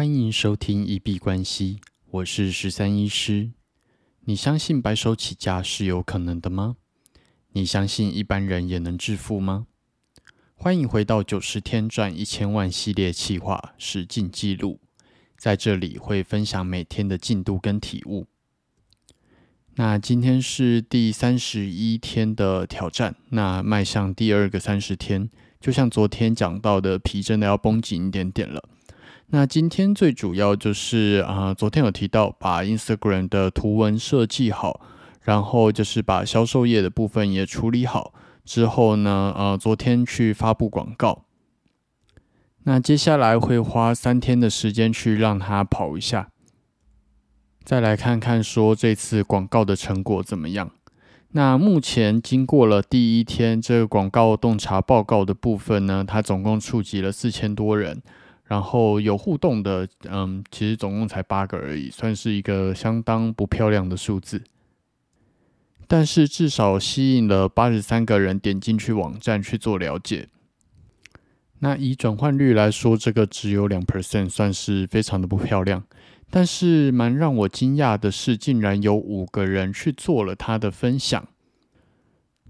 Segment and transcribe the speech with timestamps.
[0.00, 1.78] 欢迎收听一币关系，
[2.10, 3.50] 我是十三医师。
[4.24, 6.76] 你相信白手起家是有可能的吗？
[7.52, 9.66] 你相信一般人也能致富吗？
[10.54, 14.80] 欢迎回到九十天赚一千万系列企划实进记录，
[15.36, 18.26] 在这里会分享每天的进度跟体悟。
[19.74, 25.28] 那今天是第三十一天的挑战，那迈向第二个三十天，
[25.60, 28.66] 就像昨天讲到的，皮真的要绷紧一点点了。
[29.32, 34.80] 那今天最主要就是啊，昨天有提到把 Instagram 的图文设计好，
[35.22, 38.12] 然后就是把销售页的部分也处理好
[38.44, 41.26] 之后呢，呃，昨天去发布广告。
[42.64, 46.30] 那接下来会花三天的时间去让它跑一下，
[47.62, 50.72] 再来看看说这次广告的成果怎么样。
[51.30, 58.02] 那目前经过了第一天这个广告洞察报告的部分呢，它总共触及了四千多人。
[58.50, 64.42] 然后有互动的，嗯，其实总共才八个而已，算是一个相当不漂亮的数字。
[65.86, 70.28] 但是至少吸引了八十三个人点进去网站去做了解。
[71.60, 75.84] 那以转换率来说，这个只有两 percent，算是非常的不漂亮。
[76.28, 81.28] 但是蛮让我惊讶的是，竟然有五个人去做了他的分享。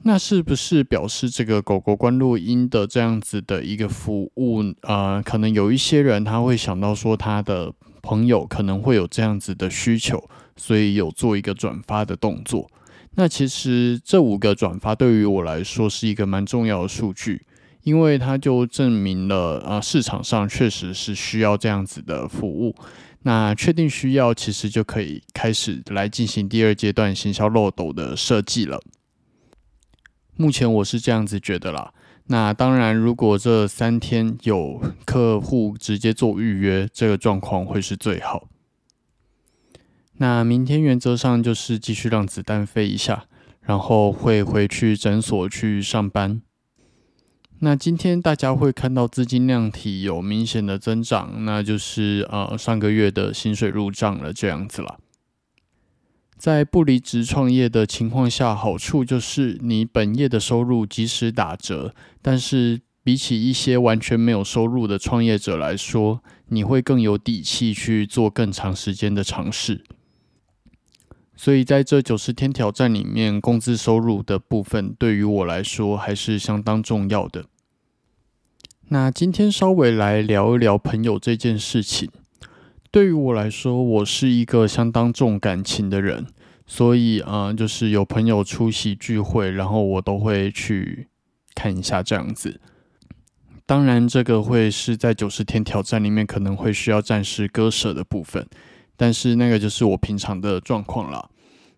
[0.02, 5.20] 那是不是表示这个狗狗关录音的这样子的一个服务啊？
[5.20, 12.70] 可能有一些人他会想到说，他的朋友可能会有这样子的需求，所以有做一个转发的动作。
[13.16, 17.44] 那其实这五个转发对于我来说是一个蛮重要的数据，
[17.82, 22.74] 因为它就证明了啊市场上确实是需要这样子的服务。
[23.22, 28.80] 那确定需要，其实就可以开始来进行第二阶段行销漏斗的设计了。
[30.40, 31.92] 目前我是这样子觉得啦。
[32.28, 38.48] 那当然，如果这三天有客户直接做预约，这个状况会是最好。
[40.14, 43.26] 那明天原则上就是继续让子弹飞一下，
[43.60, 46.40] 然后会回去诊所去上班。
[47.58, 55.00] 那今天大家会看到资金量体有明显的增长，那就是呃上个月的薪水入账了这样子了。
[56.40, 69.84] 在不离职创业的情况下，好处就是你本业的收入即使打折，但是比起一些完全没有收入的创业者来说，你会更有底气去做更长时间的尝试。
[71.36, 77.44] 所以在这九十天挑战里面，工资收入的部分对于我来说还是相当重要的。
[78.88, 82.10] 那今天稍微来聊一聊朋友这件事情。
[82.92, 86.26] 对于我来说，我是一个相当重感情的人，
[86.66, 91.06] 所以啊，就是有朋友出席聚会，然后我都会去
[91.54, 92.60] 看一下这样子。
[93.64, 98.44] 当然，这个会是在九十天挑战里面可能会需要暂时割舍的部分，
[98.96, 101.30] 但是那个就是我平常的状况了。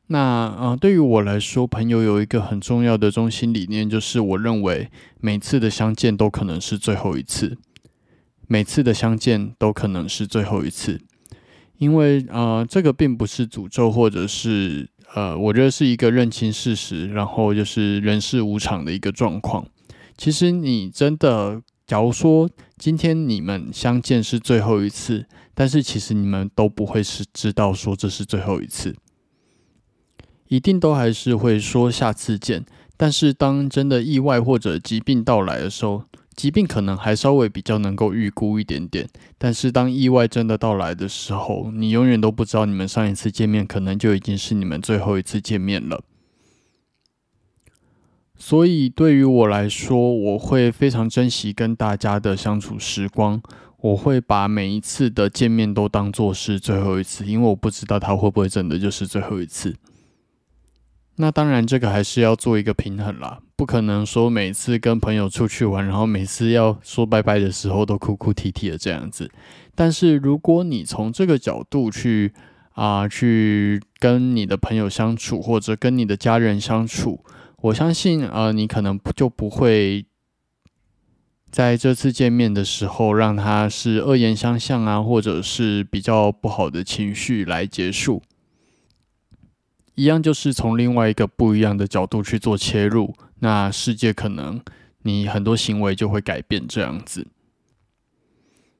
[0.06, 4.90] 那啊，对于我来说，朋友有一个很重要的中心理念，就是我认为
[5.20, 7.58] 每次的相见都可能是最后一次。
[8.52, 11.00] 每次的相见都可能是最后一次，
[11.78, 19.66] 因为呃，这个并不是诅咒，或者是呃，我觉得是一个认清事实，然后就是人世无常的一个状况。
[20.18, 22.46] 其实你真的，假如说
[22.76, 25.24] 今天你们相见是最后一次，
[25.54, 28.94] 但是其实你们都不会是知道说这是最后一次，
[30.48, 32.66] 一定都还是会说下次见。
[32.98, 36.04] 但是当真的意外或者疾病到来的时候，
[36.34, 46.02] 疾病可能还稍微比较能够预估一点点，但是当意外真的到来的时候，你永远都不知道你们上一次见面可能就已经是你们最后一次见面了。
[48.36, 53.40] 所以对于我来说，我会非常珍惜跟大家的相处时光，
[53.78, 59.76] 我会把每一次的见面都当做是最后一次，因为我不知道他会不会真的就是最后一次。
[61.16, 69.30] 那当然，这个还是要做一个平衡啦，不可能说每次跟朋友出去玩，然后每次要说拜拜的时候都哭哭啼啼的这样子。
[69.72, 72.32] 但是如果你从这个角度去
[72.72, 77.24] 啊，去跟你的朋友相处，或者跟你的家人相处，
[77.60, 80.04] 我相信呃，你可能就不会
[81.48, 88.20] 在这次见面的时候让他是恶言相向啊，或者是比较不好的情绪来结束。
[89.94, 94.60] 一样就是从另外一个不一样的角度去做切入，那世界可能
[95.02, 97.26] 你很多行为就会改变这样子。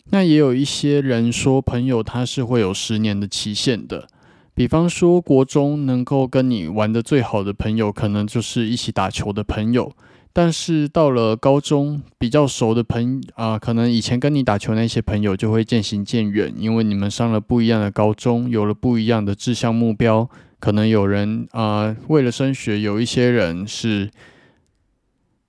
[0.07, 4.09] 那也有一些人说，朋友他是会有十年的期限的。
[4.55, 9.93] 比方说，国中能够跟你玩的最好的朋友，可能就是一起打球的朋友。
[10.35, 20.29] 但是到了高中，比较熟的朋啊，可能以前跟你打球那些朋友就会渐行渐远，因为你们上了不一样的高中，有了不一样的志向目标。
[20.63, 24.09] 可能有人啊，为了升学，有一些人是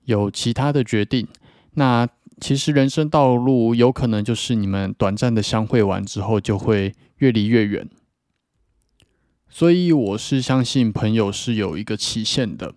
[0.06, 1.28] 有其他的决定。
[1.74, 2.08] 那
[2.40, 7.88] 其实人生道路有可能就是你们短暂的相会完之后，就会越离越远。
[9.48, 12.74] 所以我是相信朋友是有一个期限的。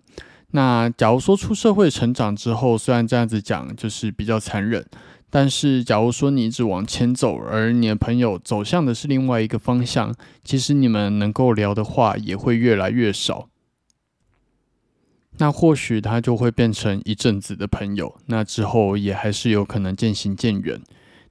[0.52, 4.86] 那假如说出社会成长之后，虽然这样子讲就是比较残忍，
[5.30, 13.48] 但是假如说你一直往前走，而你的朋友走向的是另外一个方向，其实你们能够聊的话也会越来越少。
[15.40, 20.80] 那或许他就会变成一阵子的朋友，那之后也还是有可能渐行渐远。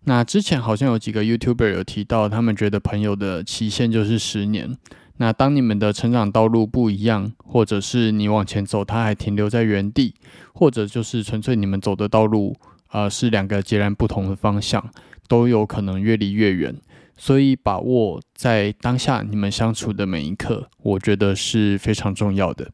[0.05, 4.77] 那之前好像有几个 YouTuber 有提到，他们觉得朋友的期限就是十年。
[5.17, 10.13] 那当你们的成长道路不一样，或者是你往前走，他还停留在原地，
[10.53, 12.55] 或者就是纯粹你们走的道路，
[12.91, 14.89] 呃，是两个截然不同的方向，
[15.27, 16.75] 都有可能越离越远。
[17.15, 22.71] 所以把握在当下你们相处的每一刻，我觉得是非常重要的。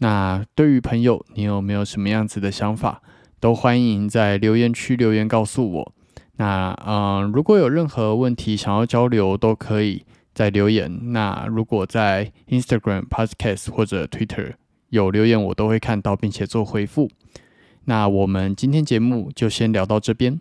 [0.00, 3.02] 那对于朋友，你有没有什么样子的想法？
[3.40, 5.94] 都欢迎在留言区留言告诉我。
[6.36, 10.04] 那嗯，如果有任何问题想要交流，都可以。
[10.34, 14.52] 在留言，那如果在 Instagram、Podcast 或者 Twitter
[14.90, 17.10] 有留言，我都会看到并且做回复。
[17.88, 20.38] 那我们今天节目就先聊到这边。